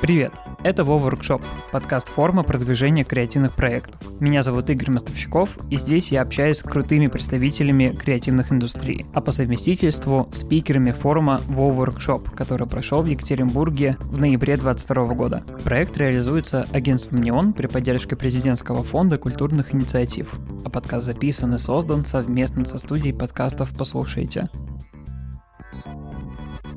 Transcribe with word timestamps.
Привет! 0.00 0.32
Это 0.62 0.84
Вова 0.84 1.10
Workshop, 1.10 1.42
подкаст 1.72 2.08
форма 2.08 2.44
продвижения 2.44 3.02
креативных 3.02 3.56
проектов. 3.56 4.00
Меня 4.20 4.42
зовут 4.42 4.70
Игорь 4.70 4.92
Мостовщиков, 4.92 5.58
и 5.70 5.76
здесь 5.76 6.12
я 6.12 6.22
общаюсь 6.22 6.58
с 6.58 6.62
крутыми 6.62 7.08
представителями 7.08 7.92
креативных 7.98 8.52
индустрий, 8.52 9.04
а 9.12 9.20
по 9.20 9.32
совместительству 9.32 10.28
спикерами 10.32 10.92
форума 10.92 11.40
Вова 11.48 11.86
Workshop, 11.86 12.30
который 12.36 12.68
прошел 12.68 13.02
в 13.02 13.06
Екатеринбурге 13.06 13.96
в 14.02 14.20
ноябре 14.20 14.56
2022 14.56 15.14
года. 15.14 15.42
Проект 15.64 15.96
реализуется 15.96 16.68
агентством 16.72 17.20
«Неон» 17.20 17.52
при 17.52 17.66
поддержке 17.66 18.14
президентского 18.14 18.84
фонда 18.84 19.18
культурных 19.18 19.74
инициатив, 19.74 20.32
а 20.64 20.70
подкаст 20.70 21.06
записан 21.06 21.56
и 21.56 21.58
создан 21.58 22.04
совместно 22.04 22.64
со 22.64 22.78
студией 22.78 23.14
подкастов 23.14 23.76
«Послушайте». 23.76 24.48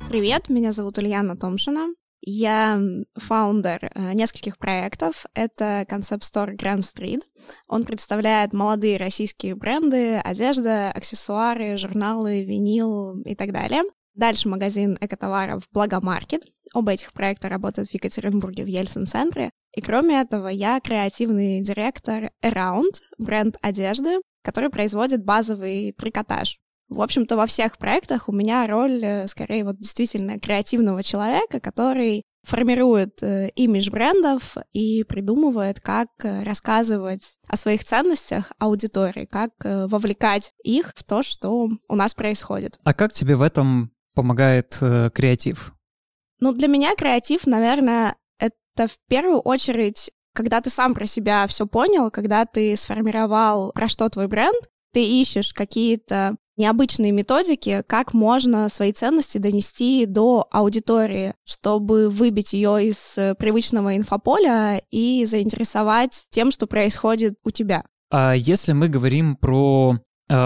Привет, 0.09 0.49
меня 0.49 0.71
зовут 0.71 0.97
Ульяна 0.97 1.37
Томшина. 1.37 1.93
Я 2.21 2.79
фаундер 3.15 3.91
э, 3.93 4.13
нескольких 4.13 4.57
проектов. 4.57 5.25
Это 5.33 5.85
концепт 5.89 6.23
Store 6.23 6.55
Grand 6.55 6.81
Street. 6.81 7.21
Он 7.67 7.83
представляет 7.83 8.53
молодые 8.53 8.97
российские 8.97 9.55
бренды, 9.55 10.17
одежда, 10.17 10.91
аксессуары, 10.91 11.77
журналы, 11.77 12.43
винил 12.43 13.19
и 13.21 13.35
так 13.35 13.51
далее. 13.51 13.81
Дальше 14.13 14.49
магазин 14.49 14.97
экотоваров 15.01 15.63
Благомаркет. 15.71 16.43
Оба 16.73 16.91
этих 16.91 17.11
проекта 17.11 17.49
работают 17.49 17.89
в 17.89 17.93
Екатеринбурге 17.93 18.63
в 18.65 18.67
Ельцин-центре. 18.67 19.49
И 19.75 19.81
кроме 19.81 20.21
этого, 20.21 20.47
я 20.47 20.79
креативный 20.79 21.61
директор 21.61 22.31
Around, 22.43 23.01
бренд 23.17 23.57
одежды, 23.61 24.19
который 24.43 24.69
производит 24.69 25.23
базовый 25.23 25.93
трикотаж. 25.93 26.59
В 26.91 27.01
общем-то, 27.01 27.37
во 27.37 27.45
всех 27.45 27.77
проектах 27.77 28.27
у 28.27 28.33
меня 28.33 28.67
роль, 28.67 29.01
э, 29.03 29.27
скорее, 29.27 29.63
вот 29.63 29.77
действительно 29.77 30.39
креативного 30.39 31.03
человека, 31.03 31.61
который 31.61 32.23
формирует 32.43 33.23
э, 33.23 33.49
имидж 33.55 33.89
брендов 33.89 34.57
и 34.73 35.05
придумывает, 35.05 35.79
как 35.79 36.09
э, 36.23 36.43
рассказывать 36.43 37.37
о 37.47 37.55
своих 37.55 37.85
ценностях 37.85 38.51
аудитории, 38.59 39.25
как 39.25 39.51
э, 39.63 39.87
вовлекать 39.87 40.51
их 40.63 40.91
в 40.93 41.05
то, 41.05 41.23
что 41.23 41.69
у 41.87 41.95
нас 41.95 42.13
происходит. 42.13 42.77
А 42.83 42.93
как 42.93 43.13
тебе 43.13 43.37
в 43.37 43.41
этом 43.41 43.91
помогает 44.13 44.77
э, 44.81 45.11
креатив? 45.13 45.71
Ну, 46.41 46.51
для 46.51 46.67
меня 46.67 46.93
креатив, 46.95 47.47
наверное, 47.47 48.17
это 48.37 48.89
в 48.89 48.97
первую 49.07 49.39
очередь, 49.39 50.11
когда 50.33 50.59
ты 50.59 50.69
сам 50.69 50.93
про 50.93 51.05
себя 51.05 51.47
все 51.47 51.65
понял, 51.67 52.11
когда 52.11 52.45
ты 52.45 52.75
сформировал, 52.75 53.71
про 53.71 53.87
что 53.87 54.09
твой 54.09 54.27
бренд, 54.27 54.61
ты 54.91 55.05
ищешь 55.05 55.53
какие-то 55.53 56.35
необычные 56.61 57.11
методики, 57.11 57.83
как 57.87 58.13
можно 58.13 58.69
свои 58.69 58.93
ценности 58.93 59.39
донести 59.39 60.05
до 60.05 60.47
аудитории, 60.51 61.33
чтобы 61.43 62.09
выбить 62.09 62.53
ее 62.53 62.87
из 62.87 63.17
э, 63.17 63.35
привычного 63.35 63.97
инфополя 63.97 64.81
и 64.91 65.25
заинтересовать 65.25 66.27
тем, 66.29 66.51
что 66.51 66.67
происходит 66.67 67.33
у 67.43 67.49
тебя. 67.49 67.83
А 68.11 68.33
если 68.33 68.73
мы 68.73 68.89
говорим 68.89 69.35
про 69.35 69.99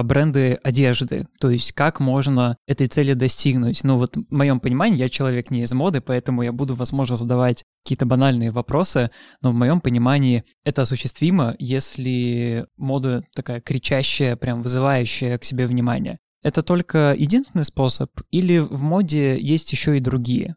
бренды 0.03 0.59
одежды, 0.63 1.27
то 1.39 1.51
есть 1.51 1.73
как 1.73 1.99
можно 1.99 2.57
этой 2.65 2.87
цели 2.87 3.13
достигнуть. 3.13 3.83
Ну 3.83 3.97
вот 3.97 4.15
в 4.15 4.33
моем 4.33 4.59
понимании, 4.59 4.97
я 4.97 5.09
человек 5.09 5.51
не 5.51 5.61
из 5.61 5.73
моды, 5.73 6.01
поэтому 6.01 6.41
я 6.41 6.51
буду, 6.51 6.73
возможно, 6.73 7.15
задавать 7.15 7.63
какие-то 7.83 8.05
банальные 8.05 8.51
вопросы, 8.51 9.11
но 9.41 9.51
в 9.51 9.53
моем 9.53 9.81
понимании 9.81 10.43
это 10.63 10.81
осуществимо, 10.81 11.55
если 11.59 12.65
мода 12.77 13.23
такая 13.35 13.61
кричащая, 13.61 14.35
прям 14.35 14.63
вызывающая 14.63 15.37
к 15.37 15.43
себе 15.43 15.67
внимание. 15.67 16.17
Это 16.41 16.61
только 16.61 17.15
единственный 17.17 17.65
способ 17.65 18.09
или 18.31 18.57
в 18.57 18.81
моде 18.81 19.39
есть 19.39 19.71
еще 19.71 19.97
и 19.97 20.01
другие, 20.01 20.55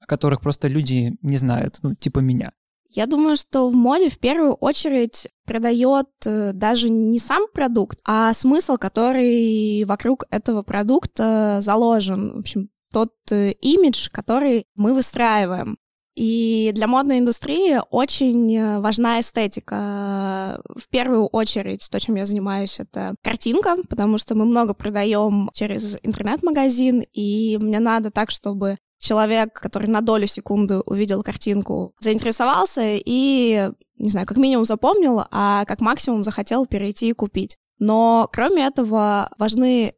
о 0.00 0.06
которых 0.06 0.40
просто 0.40 0.68
люди 0.68 1.16
не 1.22 1.36
знают, 1.38 1.78
ну 1.82 1.94
типа 1.94 2.18
меня? 2.18 2.52
Я 2.90 3.06
думаю, 3.06 3.36
что 3.36 3.68
в 3.68 3.74
моде 3.74 4.08
в 4.08 4.18
первую 4.18 4.54
очередь 4.54 5.28
продает 5.44 6.08
э, 6.24 6.52
даже 6.52 6.88
не 6.88 7.18
сам 7.18 7.46
продукт, 7.52 7.98
а 8.04 8.32
смысл, 8.32 8.76
который 8.76 9.84
вокруг 9.84 10.24
этого 10.30 10.62
продукта 10.62 11.58
заложен. 11.60 12.36
В 12.36 12.38
общем, 12.40 12.70
тот 12.92 13.12
э, 13.30 13.52
имидж, 13.52 14.08
который 14.10 14.66
мы 14.74 14.94
выстраиваем. 14.94 15.78
И 16.16 16.72
для 16.74 16.86
модной 16.86 17.18
индустрии 17.18 17.78
очень 17.90 18.56
э, 18.56 18.80
важна 18.80 19.20
эстетика. 19.20 20.62
В 20.74 20.88
первую 20.88 21.26
очередь, 21.26 21.86
то, 21.90 22.00
чем 22.00 22.14
я 22.14 22.24
занимаюсь, 22.24 22.80
это 22.80 23.14
картинка, 23.22 23.76
потому 23.88 24.16
что 24.16 24.34
мы 24.34 24.46
много 24.46 24.72
продаем 24.72 25.50
через 25.52 25.98
интернет-магазин, 26.02 27.04
и 27.12 27.58
мне 27.60 27.80
надо 27.80 28.10
так, 28.10 28.30
чтобы 28.30 28.78
человек, 29.06 29.52
который 29.54 29.86
на 29.86 30.00
долю 30.00 30.26
секунды 30.26 30.80
увидел 30.80 31.22
картинку, 31.22 31.94
заинтересовался 32.00 32.82
и, 32.84 33.70
не 33.98 34.08
знаю, 34.08 34.26
как 34.26 34.36
минимум 34.36 34.64
запомнил, 34.64 35.24
а 35.30 35.64
как 35.64 35.80
максимум 35.80 36.24
захотел 36.24 36.66
перейти 36.66 37.08
и 37.08 37.12
купить. 37.12 37.56
Но 37.78 38.28
кроме 38.32 38.66
этого 38.66 39.30
важны 39.38 39.94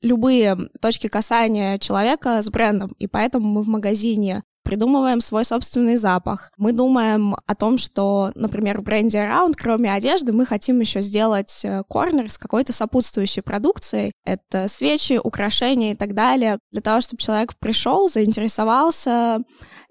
любые 0.00 0.56
точки 0.80 1.08
касания 1.08 1.78
человека 1.78 2.40
с 2.40 2.48
брендом, 2.50 2.92
и 2.98 3.06
поэтому 3.06 3.48
мы 3.48 3.62
в 3.62 3.68
магазине 3.68 4.42
придумываем 4.62 5.20
свой 5.20 5.44
собственный 5.44 5.96
запах. 5.96 6.50
Мы 6.56 6.72
думаем 6.72 7.34
о 7.46 7.54
том, 7.54 7.78
что, 7.78 8.32
например, 8.34 8.80
в 8.80 8.84
бренде 8.84 9.18
Around, 9.18 9.54
кроме 9.56 9.92
одежды, 9.92 10.32
мы 10.32 10.46
хотим 10.46 10.80
еще 10.80 11.02
сделать 11.02 11.64
э, 11.64 11.82
корнер 11.88 12.30
с 12.30 12.38
какой-то 12.38 12.72
сопутствующей 12.72 13.42
продукцией. 13.42 14.12
Это 14.24 14.68
свечи, 14.68 15.18
украшения 15.22 15.92
и 15.92 15.96
так 15.96 16.14
далее, 16.14 16.58
для 16.70 16.80
того, 16.80 17.00
чтобы 17.00 17.22
человек 17.22 17.54
пришел, 17.58 18.08
заинтересовался, 18.08 19.40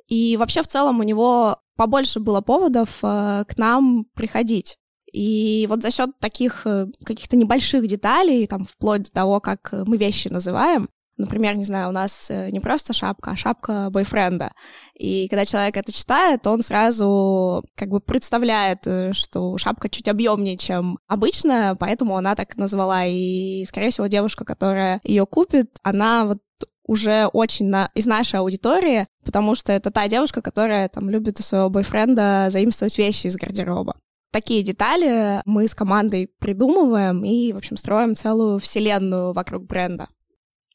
и 0.07 0.35
вообще 0.37 0.61
в 0.61 0.67
целом 0.67 0.99
у 0.99 1.03
него 1.03 1.57
побольше 1.77 2.19
было 2.19 2.41
поводов 2.41 2.99
э, 3.01 3.45
к 3.47 3.57
нам 3.57 4.05
приходить. 4.13 4.77
И 5.13 5.65
вот 5.69 5.81
за 5.81 5.91
счет 5.91 6.11
таких 6.19 6.65
э, 6.65 6.87
каких-то 7.05 7.35
небольших 7.35 7.87
деталей, 7.87 8.45
там, 8.47 8.65
вплоть 8.65 9.03
до 9.03 9.11
того, 9.11 9.39
как 9.39 9.73
мы 9.85 9.97
вещи 9.97 10.27
называем, 10.27 10.89
Например, 11.21 11.55
не 11.55 11.63
знаю, 11.63 11.89
у 11.89 11.91
нас 11.91 12.29
э, 12.29 12.49
не 12.51 12.59
просто 12.59 12.93
шапка, 12.93 13.31
а 13.31 13.35
шапка 13.35 13.89
бойфренда. 13.91 14.51
И 14.95 15.27
когда 15.29 15.45
человек 15.45 15.77
это 15.77 15.91
читает, 15.91 16.45
он 16.47 16.63
сразу 16.63 17.63
как 17.75 17.89
бы 17.89 17.99
представляет, 17.99 18.79
э, 18.85 19.13
что 19.13 19.57
шапка 19.57 19.87
чуть 19.87 20.07
объемнее, 20.07 20.57
чем 20.57 20.97
обычная, 21.07 21.75
поэтому 21.75 22.17
она 22.17 22.35
так 22.35 22.57
назвала. 22.57 23.05
И, 23.05 23.63
скорее 23.65 23.91
всего, 23.91 24.07
девушка, 24.07 24.45
которая 24.45 24.99
ее 25.03 25.25
купит, 25.25 25.77
она 25.83 26.25
вот 26.25 26.39
уже 26.87 27.27
очень 27.27 27.67
на, 27.67 27.89
из 27.93 28.05
нашей 28.05 28.39
аудитории, 28.39 29.07
потому 29.23 29.55
что 29.55 29.71
это 29.71 29.91
та 29.91 30.07
девушка, 30.07 30.41
которая 30.41 30.89
там 30.89 31.09
любит 31.09 31.39
у 31.39 31.43
своего 31.43 31.69
бойфренда 31.69 32.47
заимствовать 32.49 32.97
вещи 32.97 33.27
из 33.27 33.37
гардероба. 33.37 33.95
Такие 34.31 34.63
детали 34.63 35.41
мы 35.45 35.67
с 35.67 35.75
командой 35.75 36.29
придумываем 36.39 37.23
и, 37.25 37.51
в 37.51 37.57
общем, 37.57 37.75
строим 37.75 38.15
целую 38.15 38.59
вселенную 38.59 39.33
вокруг 39.33 39.65
бренда. 39.65 40.07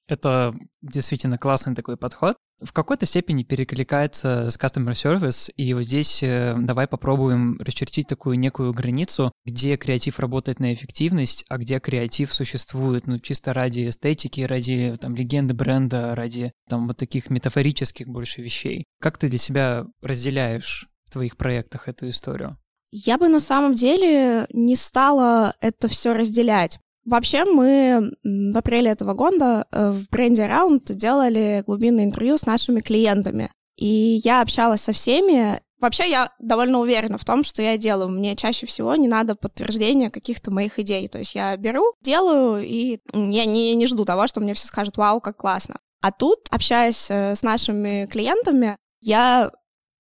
Это 0.09 0.55
действительно 0.83 1.37
классный 1.37 1.75
такой 1.75 1.97
подход. 1.97 2.37
В 2.61 2.73
какой-то 2.73 3.05
степени 3.05 3.43
перекликается 3.43 4.49
с 4.49 4.57
Customer 4.59 4.93
Service, 4.93 5.53
и 5.57 5.75
вот 5.75 5.83
здесь 5.83 6.23
э, 6.23 6.55
давай 6.59 6.87
попробуем 6.87 7.59
расчертить 7.61 8.07
такую 8.07 8.39
некую 8.39 8.73
границу, 8.73 9.31
где 9.45 9.77
креатив 9.77 10.19
работает 10.19 10.59
на 10.59 10.73
эффективность, 10.73 11.45
а 11.51 11.59
где 11.59 11.81
креатив 11.81 12.33
существует, 12.33 13.07
ну, 13.07 13.19
чисто 13.19 13.53
ради 13.53 13.91
эстетики, 13.91 14.41
ради, 14.41 14.97
там, 14.99 15.15
легенды 15.15 15.53
бренда, 15.53 16.15
ради, 16.15 16.51
там, 16.69 16.87
вот 16.87 16.97
таких 16.97 17.29
метафорических 17.29 18.09
больше 18.09 18.41
вещей. 18.41 18.85
Как 19.03 19.19
ты 19.19 19.29
для 19.29 19.39
себя 19.39 19.85
разделяешь 20.01 20.89
в 21.07 21.13
твоих 21.13 21.37
проектах 21.37 21.89
эту 21.89 22.09
историю? 22.09 22.57
Я 22.91 23.19
бы 23.19 23.29
на 23.29 23.41
самом 23.41 23.75
деле 23.75 24.47
не 24.53 24.77
стала 24.77 25.55
это 25.61 25.89
все 25.89 26.15
разделять. 26.15 26.79
Вообще 27.07 27.45
мы 27.45 28.13
в 28.25 28.57
апреле 28.59 28.91
этого 28.91 29.15
года 29.15 29.67
э, 29.71 29.91
в 29.91 30.09
бренде 30.11 30.43
Round 30.43 30.93
делали 30.93 31.63
глубинное 31.65 32.05
интервью 32.05 32.37
с 32.37 32.47
нашими 32.47 32.81
клиентами. 32.81 33.51
И 33.77 34.21
я 34.25 34.43
общалась 34.43 34.81
со 34.81 34.93
всеми. 34.93 35.61
Вообще 35.79 36.11
я 36.11 36.33
довольно 36.41 36.81
уверена 36.81 37.17
в 37.17 37.25
том, 37.25 37.45
что 37.45 37.63
я 37.63 37.77
делаю. 37.77 38.09
Мне 38.09 38.35
чаще 38.35 38.67
всего 38.67 38.97
не 38.97 39.07
надо 39.07 39.37
подтверждения 39.37 40.11
каких-то 40.11 40.51
моих 40.51 40.81
идей. 40.81 41.07
То 41.07 41.19
есть 41.19 41.37
я 41.37 41.57
беру, 41.57 41.85
делаю, 42.03 42.65
и 42.67 42.99
я 43.13 43.45
не, 43.45 43.75
не 43.77 43.87
жду 43.87 44.05
того, 44.05 44.27
что 44.27 44.41
мне 44.41 44.55
все 44.55 44.67
скажут, 44.67 44.97
вау, 44.97 45.21
как 45.21 45.37
классно. 45.37 45.79
А 46.03 46.11
тут, 46.11 46.41
общаясь 46.51 47.09
э, 47.09 47.37
с 47.37 47.43
нашими 47.43 48.07
клиентами, 48.07 48.77
я 49.01 49.53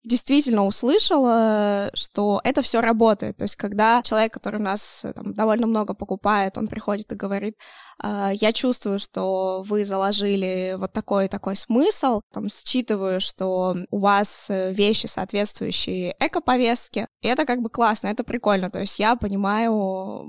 действительно 0.06 0.64
услышала, 0.64 1.90
что 1.94 2.40
это 2.44 2.62
все 2.62 2.80
работает. 2.80 3.36
То 3.36 3.42
есть, 3.42 3.56
когда 3.56 4.02
человек, 4.02 4.32
который 4.32 4.60
у 4.60 4.62
нас 4.62 5.04
э, 5.04 5.12
там, 5.12 5.34
довольно 5.34 5.66
много 5.66 5.94
покупает, 5.94 6.56
он 6.56 6.68
приходит 6.68 7.10
и 7.12 7.16
говорит, 7.16 7.56
«А, 7.98 8.30
я 8.32 8.52
чувствую, 8.52 9.00
что 9.00 9.62
вы 9.66 9.84
заложили 9.84 10.76
вот 10.78 10.92
такой 10.92 11.26
и 11.26 11.28
такой 11.28 11.56
смысл, 11.56 12.20
там, 12.32 12.48
считываю, 12.48 13.20
что 13.20 13.74
у 13.90 13.98
вас 13.98 14.48
э, 14.48 14.72
вещи, 14.72 15.06
соответствующие 15.06 16.14
эко-повестке, 16.20 17.08
и 17.20 17.26
это 17.26 17.44
как 17.44 17.60
бы 17.60 17.68
классно, 17.68 18.06
это 18.06 18.22
прикольно. 18.22 18.70
То 18.70 18.80
есть 18.80 18.98
я 19.00 19.16
понимаю, 19.16 20.26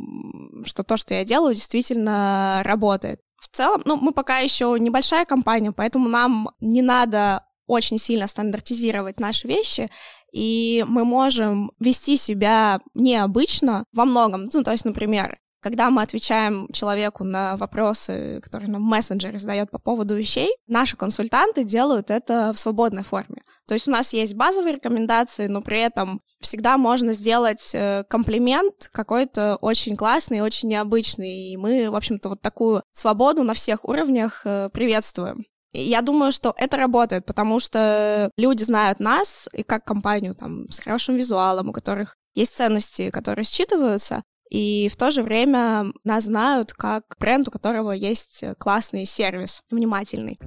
что 0.66 0.84
то, 0.84 0.98
что 0.98 1.14
я 1.14 1.24
делаю, 1.24 1.54
действительно 1.54 2.62
работает. 2.66 3.22
В 3.40 3.56
целом, 3.56 3.84
ну, 3.86 3.96
мы 3.98 4.12
пока 4.12 4.40
еще 4.40 4.76
небольшая 4.80 5.26
компания, 5.26 5.72
поэтому 5.72 6.10
нам 6.10 6.50
не 6.60 6.82
надо 6.82 7.44
очень 7.68 7.98
сильно 7.98 8.28
стандартизировать 8.28 9.20
наши 9.20 9.48
вещи, 9.48 9.92
и 10.34 10.84
мы 10.88 11.06
можем 11.06 11.72
вести 11.80 12.18
себя 12.18 12.80
необычно 12.94 13.86
во 13.92 14.06
многом. 14.06 14.50
Ну, 14.52 14.64
то 14.64 14.72
есть, 14.72 14.86
например, 14.86 15.38
когда 15.60 15.90
мы 15.90 16.02
отвечаем 16.02 16.68
человеку 16.72 17.24
на 17.24 17.58
вопросы, 17.58 18.40
которые 18.42 18.70
нам 18.70 18.84
мессенджер 18.84 19.38
задает 19.38 19.72
по 19.72 19.80
поводу 19.80 20.16
вещей, 20.16 20.50
наши 20.68 20.96
консультанты 20.96 21.64
делают 21.64 22.12
это 22.12 22.54
в 22.54 22.60
свободной 22.60 23.04
форме. 23.04 23.42
То 23.68 23.74
есть 23.74 23.88
у 23.88 23.92
нас 23.92 24.14
есть 24.14 24.36
базовые 24.36 24.76
рекомендации, 24.76 25.48
но 25.48 25.62
при 25.62 25.80
этом 25.80 26.22
всегда 26.40 26.78
можно 26.78 27.14
сделать 27.14 27.72
э, 27.74 28.04
комплимент 28.08 28.90
какой-то 28.94 29.58
очень 29.58 29.98
классный, 29.98 30.42
очень 30.42 30.70
необычный. 30.70 31.52
И 31.52 31.58
мы, 31.58 31.90
в 31.90 31.96
общем-то, 31.96 32.30
вот 32.30 32.42
такую 32.42 32.84
свободу 32.94 33.44
на 33.44 33.54
всех 33.54 33.84
уровнях 33.84 34.44
э, 34.46 34.70
приветствуем. 34.72 35.44
Я 35.74 36.02
думаю, 36.02 36.32
что 36.32 36.54
это 36.58 36.78
работает, 36.78 37.26
потому 37.26 37.60
что 37.60 38.32
люди 38.38 38.64
знают 38.64 39.00
нас 39.00 39.50
и 39.54 39.64
как 39.64 39.86
компанию 39.86 40.34
там 40.36 40.70
с 40.70 40.80
хорошим 40.80 41.16
визуалом, 41.16 41.70
у 41.70 41.74
которых 41.74 42.16
есть 42.36 42.56
ценности, 42.56 43.10
которые 43.10 43.46
считываются, 43.46 44.24
и 44.50 44.90
в 44.90 44.96
то 44.96 45.12
же 45.12 45.24
время 45.24 45.88
нас 46.04 46.26
знают 46.26 46.72
как 46.74 47.16
бренд, 47.20 47.48
у 47.48 47.52
которого 47.52 47.92
есть 47.92 48.44
классный 48.60 49.06
сервис, 49.06 49.62
внимательный. 49.70 50.40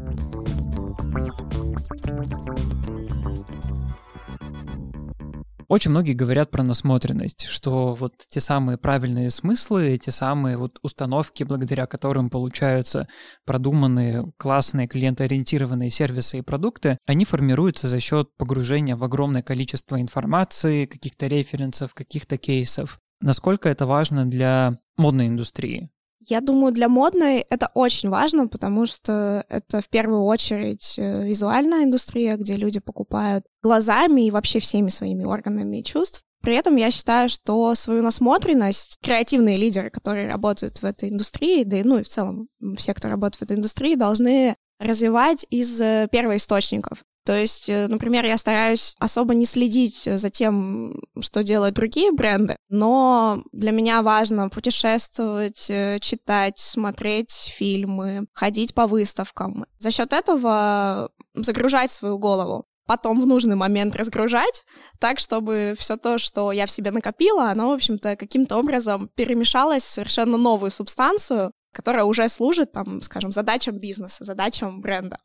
Очень 5.70 5.92
многие 5.92 6.14
говорят 6.14 6.50
про 6.50 6.64
насмотренность, 6.64 7.46
что 7.46 7.94
вот 7.94 8.14
те 8.28 8.40
самые 8.40 8.76
правильные 8.76 9.30
смыслы, 9.30 9.96
те 9.98 10.10
самые 10.10 10.56
вот 10.56 10.80
установки, 10.82 11.44
благодаря 11.44 11.86
которым 11.86 12.28
получаются 12.28 13.06
продуманные, 13.46 14.32
классные, 14.36 14.88
клиентоориентированные 14.88 15.88
сервисы 15.88 16.38
и 16.38 16.42
продукты, 16.42 16.98
они 17.06 17.24
формируются 17.24 17.86
за 17.86 18.00
счет 18.00 18.30
погружения 18.36 18.96
в 18.96 19.04
огромное 19.04 19.44
количество 19.44 20.00
информации, 20.00 20.86
каких-то 20.86 21.28
референсов, 21.28 21.94
каких-то 21.94 22.36
кейсов. 22.36 22.98
Насколько 23.20 23.68
это 23.68 23.86
важно 23.86 24.28
для 24.28 24.72
модной 24.96 25.28
индустрии? 25.28 25.88
Я 26.28 26.40
думаю, 26.40 26.72
для 26.72 26.88
модной 26.88 27.38
это 27.38 27.70
очень 27.74 28.10
важно, 28.10 28.46
потому 28.46 28.86
что 28.86 29.44
это 29.48 29.80
в 29.80 29.88
первую 29.88 30.24
очередь 30.24 30.94
э, 30.98 31.26
визуальная 31.26 31.84
индустрия, 31.84 32.36
где 32.36 32.56
люди 32.56 32.78
покупают 32.78 33.44
глазами 33.62 34.26
и 34.26 34.30
вообще 34.30 34.60
всеми 34.60 34.90
своими 34.90 35.24
органами 35.24 35.80
чувств. 35.80 36.22
При 36.42 36.54
этом 36.54 36.76
я 36.76 36.90
считаю, 36.90 37.28
что 37.28 37.74
свою 37.74 38.02
насмотренность 38.02 38.98
креативные 39.02 39.56
лидеры, 39.56 39.90
которые 39.90 40.28
работают 40.28 40.78
в 40.78 40.84
этой 40.84 41.10
индустрии, 41.10 41.64
да 41.64 41.78
и 41.78 41.82
ну 41.82 41.98
и 41.98 42.02
в 42.02 42.08
целом 42.08 42.48
все, 42.76 42.94
кто 42.94 43.08
работает 43.08 43.40
в 43.40 43.42
этой 43.42 43.56
индустрии, 43.56 43.94
должны 43.94 44.56
развивать 44.78 45.46
из 45.50 45.80
э, 45.80 46.08
первоисточников. 46.10 47.02
То 47.24 47.36
есть, 47.36 47.68
э, 47.68 47.86
например, 47.86 48.24
я 48.24 48.38
стараюсь 48.38 48.94
особо 48.98 49.34
не 49.34 49.44
следить 49.44 50.04
за 50.04 50.30
тем, 50.30 51.00
что 51.20 51.42
делают 51.42 51.74
другие 51.74 52.12
бренды, 52.12 52.56
но 52.68 53.42
для 53.52 53.72
меня 53.72 54.02
важно 54.02 54.48
путешествовать, 54.48 55.66
э, 55.68 55.98
читать, 56.00 56.58
смотреть 56.58 57.32
фильмы, 57.32 58.26
ходить 58.32 58.74
по 58.74 58.86
выставкам. 58.86 59.66
За 59.78 59.90
счет 59.90 60.12
этого 60.12 61.10
загружать 61.34 61.90
свою 61.90 62.18
голову 62.18 62.64
потом 62.90 63.20
в 63.20 63.26
нужный 63.26 63.54
момент 63.54 63.94
разгружать, 63.94 64.64
так, 64.98 65.20
чтобы 65.20 65.76
все 65.78 65.96
то, 65.96 66.18
что 66.18 66.50
я 66.50 66.66
в 66.66 66.72
себе 66.72 66.90
накопила, 66.90 67.52
оно, 67.52 67.68
в 67.68 67.74
общем-то, 67.74 68.16
каким-то 68.16 68.56
образом 68.56 69.08
перемешалось 69.14 69.84
в 69.84 69.92
совершенно 69.92 70.36
новую 70.36 70.72
субстанцию, 70.72 71.52
которая 71.72 72.04
уже 72.04 72.28
служит, 72.28 72.72
там, 72.72 73.02
скажем, 73.02 73.32
задачам 73.32 73.78
бизнеса, 73.78 74.24
задачам 74.24 74.80
бренда 74.80 75.18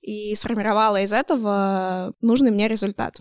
и 0.00 0.34
сформировала 0.34 1.00
из 1.02 1.12
этого 1.12 2.14
нужный 2.20 2.50
мне 2.50 2.68
результат. 2.68 3.20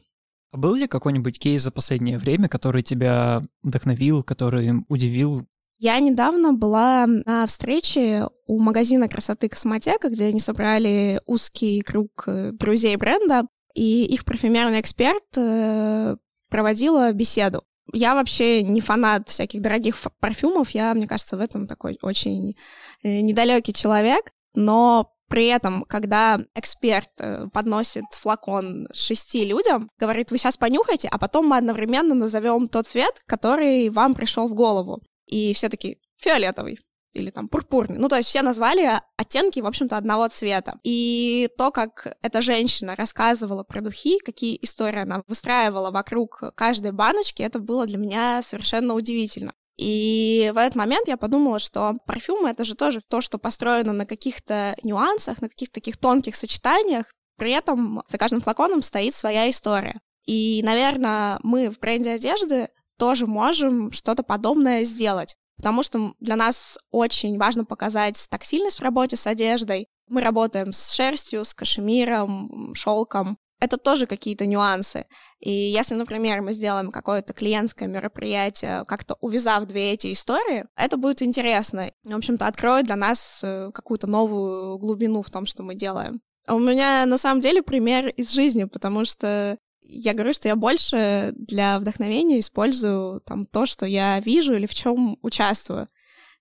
А 0.52 0.58
был 0.58 0.76
ли 0.76 0.88
какой-нибудь 0.88 1.40
кейс 1.40 1.64
за 1.64 1.72
последнее 1.72 2.18
время, 2.18 2.48
который 2.48 2.82
тебя 2.82 3.42
вдохновил, 3.62 4.24
который 4.24 4.72
удивил? 4.88 5.46
Я 5.80 6.00
недавно 6.00 6.54
была 6.54 7.06
на 7.08 7.46
встрече 7.48 8.30
у 8.48 8.60
магазина 8.60 9.10
красоты 9.10 9.50
Космотека, 9.50 10.10
где 10.10 10.28
они 10.28 10.40
собрали 10.40 11.20
узкий 11.26 11.82
круг 11.82 12.24
э, 12.28 12.52
друзей 12.54 12.96
бренда, 12.96 13.44
и 13.74 14.06
их 14.06 14.24
парфюмерный 14.24 14.80
эксперт 14.80 15.26
э, 15.36 16.16
проводила 16.50 17.12
беседу. 17.12 17.64
Я 17.94 18.16
вообще 18.16 18.64
не 18.64 18.82
фанат 18.82 19.30
всяких 19.30 19.62
дорогих 19.62 19.96
парфюмов, 20.20 20.72
я, 20.72 20.94
мне 20.94 21.08
кажется, 21.08 21.38
в 21.38 21.42
этом 21.42 21.68
такой 21.68 21.98
очень 22.02 22.56
э, 23.04 23.22
недалекий 23.22 23.74
человек, 23.74 24.32
но 24.56 25.12
при 25.28 25.48
этом, 25.48 25.84
когда 25.84 26.40
эксперт 26.56 27.10
э, 27.20 27.48
подносит 27.52 28.06
флакон 28.12 28.88
шести 28.94 29.46
людям, 29.46 29.90
говорит, 30.00 30.32
вы 30.32 30.38
сейчас 30.38 30.58
понюхайте, 30.58 31.08
а 31.10 31.18
потом 31.18 31.48
мы 31.48 31.58
одновременно 31.58 32.14
назовем 32.16 32.68
тот 32.68 32.88
цвет, 32.88 33.22
который 33.26 33.90
вам 33.90 34.14
пришел 34.14 34.48
в 34.48 34.54
голову. 34.54 35.02
И 35.26 35.54
все 35.54 35.70
таки 35.70 35.98
фиолетовый 36.18 36.80
или 37.16 37.32
там 37.32 37.48
пурпурный. 37.48 37.98
Ну, 37.98 38.10
то 38.10 38.18
есть 38.18 38.30
все 38.30 38.42
назвали 38.42 39.00
оттенки, 39.18 39.60
в 39.60 39.66
общем-то, 39.66 39.98
одного 39.98 40.28
цвета. 40.28 40.80
И 40.84 41.50
то, 41.58 41.72
как 41.72 42.18
эта 42.22 42.42
женщина 42.42 42.96
рассказывала 42.96 43.64
про 43.64 43.82
духи, 43.82 44.20
какие 44.20 44.60
истории 44.62 45.02
она 45.02 45.24
выстраивала 45.28 45.92
вокруг 45.92 46.44
каждой 46.56 46.92
баночки, 46.92 47.42
это 47.42 47.60
было 47.60 47.86
для 47.86 47.98
меня 47.98 48.42
совершенно 48.42 48.94
удивительно. 48.94 49.54
И 49.78 50.52
в 50.54 50.58
этот 50.58 50.76
момент 50.76 51.08
я 51.08 51.18
подумала, 51.18 51.60
что 51.60 51.96
парфюмы— 52.06 52.50
это 52.52 52.64
же 52.64 52.76
тоже 52.76 53.02
то, 53.02 53.22
что 53.22 53.38
построено 53.38 53.94
на 53.94 54.06
каких-то 54.06 54.76
нюансах, 54.84 55.42
на 55.42 55.50
каких-то 55.50 55.76
таких 55.76 55.98
тонких 55.98 56.36
сочетаниях, 56.36 57.12
при 57.38 57.52
этом 57.52 58.02
за 58.08 58.18
каждым 58.18 58.40
флаконом 58.40 58.82
стоит 58.84 59.14
своя 59.14 59.50
история. 59.50 60.00
И, 60.26 60.62
наверное, 60.64 61.40
мы 61.44 61.70
в 61.70 61.80
бренде 61.80 62.12
одежды 62.12 62.70
тоже 62.98 63.28
можем 63.28 63.92
что-то 63.92 64.24
подобное 64.24 64.86
сделать, 64.86 65.36
потому 65.58 65.84
что 65.84 66.14
для 66.20 66.36
нас 66.36 66.78
очень 66.92 67.38
важно 67.38 67.66
показать 67.66 68.28
тактильность 68.30 68.80
в 68.80 68.84
работе 68.84 69.16
с 69.16 69.28
одеждой. 69.28 69.88
Мы 70.10 70.22
работаем 70.22 70.74
с 70.74 70.92
шерстью, 70.92 71.46
с 71.46 71.54
кашемиром, 71.54 72.74
шелком, 72.76 73.38
это 73.60 73.78
тоже 73.78 74.06
какие-то 74.06 74.46
нюансы. 74.46 75.06
И 75.40 75.52
если, 75.52 75.96
например, 75.96 76.42
мы 76.42 76.54
сделаем 76.54 76.92
какое-то 76.92 77.34
клиентское 77.34 77.88
мероприятие, 77.88 78.84
как-то 78.86 79.16
увязав 79.22 79.66
две 79.66 79.94
эти 79.94 80.12
истории, 80.12 80.66
это 80.76 80.98
будет 80.98 81.22
интересно. 81.22 81.92
В 82.04 82.16
общем-то, 82.16 82.48
откроет 82.48 82.86
для 82.86 82.96
нас 82.96 83.42
э, 83.44 83.72
какую-то 83.74 84.08
новую 84.08 84.78
глубину 84.78 85.22
в 85.22 85.30
том, 85.30 85.46
что 85.46 85.64
мы 85.64 85.76
делаем. 85.76 86.22
А 86.48 86.56
у 86.56 86.60
меня 86.60 87.06
на 87.06 87.18
самом 87.18 87.42
деле 87.42 87.64
пример 87.64 88.08
из 88.10 88.32
жизни, 88.32 88.66
потому 88.66 89.06
что 89.06 89.58
я 89.96 90.14
говорю, 90.14 90.34
что 90.34 90.48
я 90.48 90.56
больше 90.56 91.34
для 91.36 91.80
вдохновения 91.80 92.40
использую 92.40 93.22
там 93.22 93.46
то, 93.46 93.66
что 93.66 93.86
я 93.86 94.20
вижу 94.20 94.54
или 94.54 94.66
в 94.66 94.74
чем 94.74 95.18
участвую, 95.22 95.88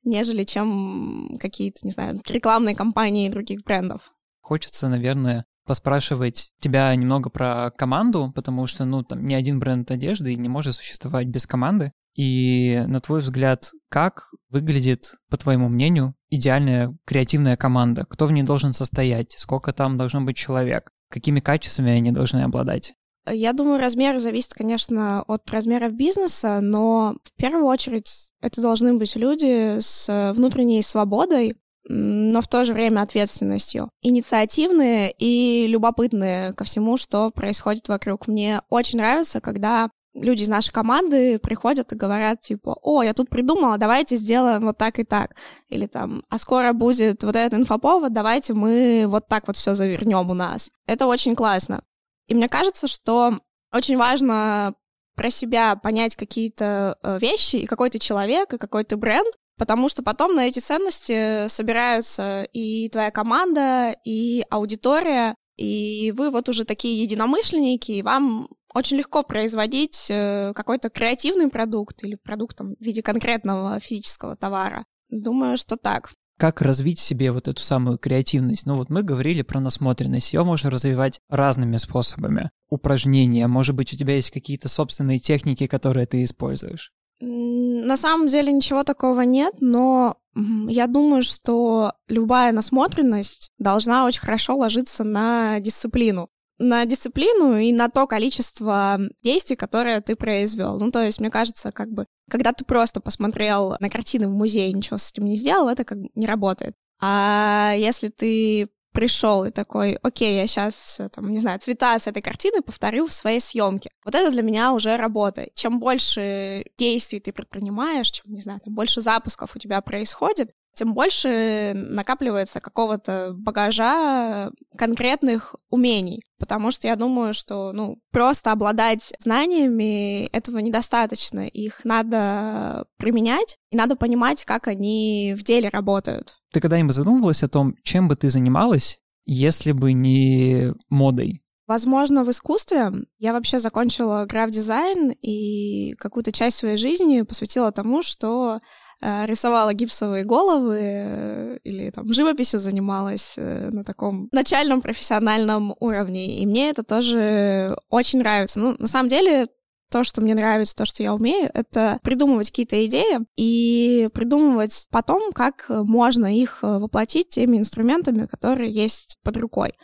нежели 0.03 0.45
чем 0.45 1.39
какие-то, 1.41 1.81
не 1.83 1.91
знаю, 1.91 2.21
рекламные 2.29 2.75
кампании 2.75 3.31
других 3.31 3.63
брендов. 3.63 4.03
Хочется, 4.41 4.89
наверное, 4.89 5.45
поспрашивать 5.65 6.51
тебя 6.61 6.95
немного 6.95 7.31
про 7.31 7.71
команду, 7.71 8.33
потому 8.35 8.67
что, 8.67 8.85
ну, 8.85 9.03
там, 9.03 9.25
ни 9.25 9.35
один 9.35 9.59
бренд 9.59 9.91
одежды 9.91 10.35
не 10.37 10.49
может 10.49 10.75
существовать 10.75 11.29
без 11.29 11.47
команды. 11.47 11.93
И, 12.15 12.85
на 12.87 13.01
твой 13.01 13.21
взгляд, 13.21 13.71
как 13.89 14.29
выглядит, 14.51 15.15
по 15.31 15.37
твоему 15.37 15.69
мнению, 15.69 16.15
идеальная 16.29 16.97
креативная 17.07 17.57
команда? 17.57 18.05
Кто 18.05 18.27
в 18.27 18.33
ней 18.33 18.43
должен 18.43 18.73
состоять? 18.73 19.35
Сколько 19.39 19.73
там 19.73 19.97
должно 19.97 20.21
быть 20.21 20.37
человек? 20.37 20.91
Какими 21.11 21.41
качествами 21.41 21.93
они 21.93 22.13
должны 22.13 22.43
обладать? 22.43 22.95
Я 23.31 23.53
думаю, 23.53 23.81
размер 23.81 24.19
зависит, 24.19 24.55
конечно, 24.55 25.23
от 25.23 25.51
размеров 25.51 25.93
бизнеса, 25.93 26.61
но 26.61 27.17
в 27.25 27.41
первую 27.41 27.65
очередь 27.67 28.29
это 28.43 28.61
должны 28.61 28.95
быть 28.95 29.17
люди 29.17 29.81
с 29.81 30.33
внутренней 30.35 30.83
свободой, 30.83 31.57
но 31.87 32.41
в 32.41 32.49
то 32.49 32.65
же 32.65 32.73
время 32.75 33.01
ответственностью. 33.03 33.91
Инициативные 34.03 35.15
и 35.19 35.67
любопытные 35.69 36.53
ко 36.53 36.65
всему, 36.65 36.97
что 36.97 37.31
происходит 37.31 37.89
вокруг. 37.89 38.27
Мне 38.27 38.63
очень 38.69 38.99
нравится, 38.99 39.41
когда 39.41 39.91
люди 40.15 40.43
из 40.45 40.49
нашей 40.49 40.73
команды 40.73 41.39
приходят 41.39 41.93
и 41.93 41.97
говорят, 41.97 42.41
типа, 42.41 42.77
о, 42.83 43.03
я 43.03 43.15
тут 43.15 43.29
придумала, 43.29 43.79
давайте 43.79 44.17
сделаем 44.17 44.63
вот 44.63 44.79
так 44.79 44.99
и 44.99 45.05
так. 45.05 45.35
Или 45.69 45.87
там, 45.87 46.23
а 46.31 46.39
скоро 46.39 46.73
будет 46.73 47.25
вот 47.25 47.37
этот 47.37 47.59
инфоповод, 47.59 48.13
давайте 48.13 48.55
мы 48.55 49.05
вот 49.09 49.27
так 49.29 49.47
вот 49.47 49.57
все 49.57 49.75
завернем 49.75 50.31
у 50.31 50.35
нас. 50.35 50.71
Это 50.87 51.07
очень 51.07 51.35
классно. 51.35 51.83
И 52.27 52.35
мне 52.35 52.49
кажется, 52.49 52.87
что 52.87 53.39
очень 53.73 53.97
важно 53.97 54.75
про 55.15 55.31
себя 55.31 55.77
понять 55.77 56.17
какие-то 56.17 56.99
э, 57.03 57.19
вещи, 57.21 57.57
и 57.57 57.67
какой 57.67 57.91
ты 57.91 57.99
человек, 57.99 58.53
и 58.53 58.59
какой 58.59 58.85
ты 58.85 58.97
бренд, 58.97 59.33
Потому 59.57 59.89
что 59.89 60.03
потом 60.03 60.35
на 60.35 60.49
эти 60.49 60.59
ценности 60.59 61.47
собираются 61.49 62.43
и 62.53 62.89
твоя 62.89 63.11
команда, 63.11 63.95
и 64.05 64.45
аудитория, 64.51 65.37
и 65.57 66.13
вы 66.17 66.31
вот 66.31 66.49
уже 66.49 66.65
такие 66.65 67.01
единомышленники, 67.01 67.93
и 67.93 68.03
вам 68.03 68.49
очень 68.75 68.97
легко 68.97 69.23
производить 69.23 70.09
э, 70.11 70.53
какой-то 70.55 70.91
креативный 70.91 71.49
продукт 71.49 72.03
или 72.03 72.17
продукт 72.17 72.57
там, 72.57 72.75
в 72.75 72.81
виде 72.81 73.03
конкретного 73.03 73.79
физического 73.79 74.35
товара. 74.35 74.85
Думаю, 75.11 75.57
что 75.57 75.77
так. 75.77 76.11
Как 76.39 76.61
развить 76.61 76.99
себе 76.99 77.33
вот 77.33 77.49
эту 77.49 77.63
самую 77.63 77.99
креативность. 77.99 78.67
Ну 78.67 78.77
вот 78.77 78.91
мы 78.91 79.03
говорили 79.03 79.43
про 79.43 79.61
насмотренность, 79.61 80.33
ее 80.33 80.45
можно 80.45 80.71
развивать 80.71 81.21
разными 81.29 81.77
способами. 81.77 82.51
Упражнения, 82.69 83.47
может 83.47 83.75
быть, 83.75 83.93
у 83.93 83.97
тебя 83.97 84.17
есть 84.17 84.31
какие-то 84.31 84.69
собственные 84.69 85.19
техники, 85.19 85.67
которые 85.67 86.07
ты 86.07 86.23
используешь? 86.23 86.93
На 87.21 87.97
самом 87.97 88.27
деле 88.27 88.53
ничего 88.53 88.83
такого 88.83 89.23
нет, 89.23 89.55
но 89.61 90.17
я 90.35 90.89
думаю, 90.89 91.23
что 91.23 91.93
любая 92.09 92.53
насмотренность 92.53 93.51
должна 93.59 94.05
очень 94.05 94.21
хорошо 94.21 94.57
ложиться 94.57 95.05
на 95.05 95.61
дисциплину 95.61 96.29
на 96.59 96.85
дисциплину 96.87 97.57
и 97.57 97.73
на 97.73 97.89
то 97.89 98.07
количество 98.07 98.99
действий, 99.23 99.57
которые 99.57 100.01
ты 100.01 100.17
произвел. 100.17 100.79
Ну, 100.79 100.91
то 100.91 101.03
есть, 101.03 101.21
мне 101.21 101.31
кажется, 101.31 101.73
как 101.73 101.91
бы, 101.91 102.07
когда 102.31 102.53
ты 102.53 102.65
просто 102.65 103.01
посмотрел 103.01 103.77
на 103.81 103.91
картины 103.91 104.29
в 104.29 104.33
музее 104.33 104.71
и 104.71 104.75
ничего 104.75 104.99
с 104.99 105.11
этим 105.11 105.25
не 105.25 105.37
сделал, 105.37 105.69
это 105.69 105.85
как 105.85 106.01
бы 106.01 106.09
не 106.15 106.27
работает. 106.27 106.75
А 107.01 107.75
если 107.77 108.09
ты 108.09 108.69
пришел 108.93 109.45
и 109.45 109.51
такой, 109.51 109.99
окей, 110.03 110.37
я 110.37 110.47
сейчас, 110.47 111.01
там, 111.13 111.31
не 111.33 111.41
знаю, 111.41 111.59
цвета 111.59 111.99
с 111.99 112.07
этой 112.07 112.23
картины 112.23 112.63
повторю 112.63 113.09
в 113.09 113.13
своей 113.13 113.41
съемке. 113.41 113.91
Вот 114.05 114.15
это 114.15 114.31
для 114.31 114.43
меня 114.43 114.73
уже 114.73 114.97
работа. 114.97 115.49
Чем 115.55 115.81
больше 115.81 116.65
действий 116.79 117.19
ты 117.19 117.33
предпринимаешь, 117.33 118.11
чем, 118.11 118.33
не 118.33 118.41
знаю, 118.41 118.61
там 118.65 118.73
больше 118.73 119.01
запусков 119.01 119.57
у 119.57 119.59
тебя 119.59 119.81
происходит, 119.81 120.53
тем 120.75 120.93
больше 120.93 121.73
накапливается 121.75 122.61
какого-то 122.61 123.33
багажа 123.35 124.51
конкретных 124.77 125.55
умений. 125.71 126.23
Потому 126.39 126.71
что 126.71 126.89
я 126.89 126.97
думаю, 126.97 127.33
что 127.33 127.73
ну, 127.73 127.99
просто 128.11 128.53
обладать 128.53 129.15
знаниями 129.21 130.27
этого 130.27 130.59
недостаточно. 130.59 131.47
Их 131.47 131.85
надо 131.85 132.87
применять, 132.99 133.57
и 133.71 133.77
надо 133.77 133.97
понимать, 133.97 134.45
как 134.45 134.69
они 134.69 135.35
в 135.39 135.45
деле 135.45 135.69
работают. 135.69 136.35
Ты 136.53 136.61
когда-нибудь 136.61 136.95
задумывалась 136.95 137.43
о 137.43 137.49
том, 137.49 137.77
чем 137.83 138.09
бы 138.09 138.17
ты 138.17 138.29
занималась, 138.29 138.99
если 139.25 139.73
бы 139.73 139.93
не 139.93 140.75
модой? 140.89 141.41
Возможно, 141.67 142.25
в 142.25 142.31
искусстве 142.31 142.93
я 143.19 143.33
вообще 143.33 143.59
закончила 143.59 144.27
граф-дизайн 144.27 145.15
и 145.23 145.95
какую-то 145.95 146.31
часть 146.31 146.59
своей 146.59 146.77
жизни 146.77 147.23
посвятила 147.23 147.73
тому, 147.73 148.03
что 148.03 148.61
рисовала 149.01 149.75
гипсовые 149.75 150.25
головы 150.25 150.79
э, 150.81 151.59
или 151.65 151.91
там 151.91 152.13
живописью 152.13 152.59
занималась 152.59 153.35
э, 153.37 153.71
на 153.71 153.85
таком 153.85 154.29
начальном 154.33 154.81
профессиональном 154.81 155.75
уровне. 155.81 156.39
И 156.39 156.47
мне 156.47 156.71
это 156.71 156.83
тоже 156.83 157.77
очень 157.91 158.21
нравится. 158.21 158.61
Ну, 158.61 158.77
на 158.79 158.87
самом 158.87 159.09
деле, 159.09 159.49
то, 159.91 160.05
что 160.05 160.21
мне 160.21 160.35
нравится, 160.35 160.75
то, 160.75 160.85
что 160.85 161.03
я 161.03 161.15
умею, 161.15 161.51
это 161.53 161.99
придумывать 162.03 162.49
какие-то 162.49 162.85
идеи 162.87 163.21
и 163.37 164.09
придумывать 164.15 164.87
потом, 164.91 165.33
как 165.33 165.67
можно 165.69 166.35
их 166.35 166.61
воплотить 166.63 167.29
теми 167.29 167.59
инструментами, 167.59 168.27
которые 168.27 168.73
есть 168.73 169.19
под 169.23 169.37
рукой, 169.37 169.75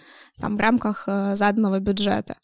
там, 0.41 0.57
в 0.57 0.61
рамках 0.61 1.05
заданного 1.07 1.79
бюджета. 1.79 2.37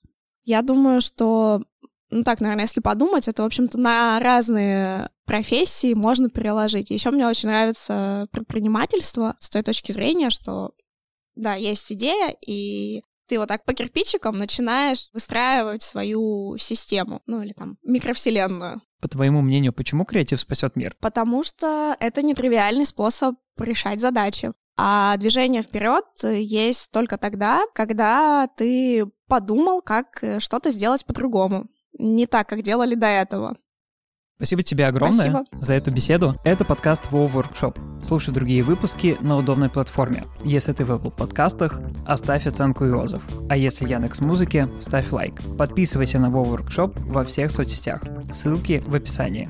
Я 0.44 0.62
думаю, 0.62 1.00
что 1.00 1.62
ну 2.11 2.23
так, 2.23 2.41
наверное, 2.41 2.65
если 2.65 2.81
подумать, 2.81 3.29
это, 3.29 3.43
в 3.43 3.47
общем-то, 3.47 3.79
на 3.79 4.21
разные 4.21 5.11
профессии 5.25 5.95
можно 5.95 6.31
переложить. 6.31 6.91
Еще 6.91 7.11
мне 7.11 7.27
очень 7.27 7.49
нравится 7.49 8.29
предпринимательство 8.31 9.37
с 9.41 9.51
той 9.51 9.63
точки 9.63 9.93
зрения, 9.93 10.31
что, 10.31 10.73
да, 11.35 11.55
есть 11.55 11.91
идея, 11.93 12.35
и 12.47 13.03
ты 13.27 13.39
вот 13.39 13.49
так 13.49 13.65
по 13.65 13.75
кирпичикам 13.75 14.39
начинаешь 14.39 15.09
выстраивать 15.13 15.83
свою 15.83 16.57
систему, 16.59 17.23
ну 17.27 17.43
или 17.43 17.53
там 17.53 17.77
микровселенную. 17.83 18.81
По 19.01 19.09
твоему 19.09 19.41
мнению, 19.41 19.73
почему 19.73 20.05
креатив 20.05 20.41
спасет 20.41 20.77
мир? 20.77 20.97
Потому 21.01 21.43
что 21.43 21.97
это 21.99 22.23
нетривиальный 22.23 22.87
способ 22.87 23.35
решать 23.59 24.01
задачи. 24.01 24.53
А 24.79 25.17
движение 25.17 25.63
вперед 25.63 26.05
есть 26.23 26.93
только 26.93 27.17
тогда, 27.19 27.65
когда 27.75 28.47
ты 28.57 29.07
подумал, 29.27 29.81
как 29.83 30.23
что-то 30.39 30.71
сделать 30.71 31.05
по-другому 31.05 31.67
не 31.99 32.26
так, 32.26 32.49
как 32.49 32.62
делали 32.62 32.95
до 32.95 33.07
этого. 33.07 33.57
Спасибо 34.37 34.62
тебе 34.62 34.87
огромное 34.87 35.31
Спасибо. 35.31 35.45
за 35.62 35.75
эту 35.75 35.91
беседу. 35.91 36.35
Это 36.45 36.67
подкаст 36.67 37.05
WoW 37.11 37.33
Workshop. 37.33 38.05
Слушай 38.05 38.35
другие 38.35 38.62
выпуски 38.62 39.17
на 39.23 39.37
удобной 39.37 39.71
платформе. 39.71 40.25
Если 40.45 40.75
ты 40.75 40.85
в 40.85 40.91
Apple 40.91 41.11
подкастах, 41.11 41.81
оставь 42.05 42.47
оценку 42.47 42.85
и 42.85 42.91
отзыв. 42.91 43.23
А 43.49 43.57
если 43.57 43.88
Яндекс 43.88 44.21
Музыки, 44.21 44.69
ставь 44.79 45.11
лайк. 45.11 45.41
Подписывайся 45.57 46.19
на 46.19 46.26
WoW 46.26 46.59
Workshop 46.59 47.00
во 47.07 47.25
всех 47.25 47.50
соцсетях. 47.50 48.03
Ссылки 48.31 48.83
в 48.87 48.95
описании. 48.95 49.49